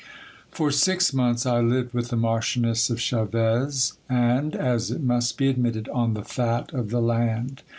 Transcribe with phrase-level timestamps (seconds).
[0.49, 5.47] For six months I lived with the Marchioness of Chaves, and, as it must be
[5.47, 7.61] ad mitted, on the fat of the land.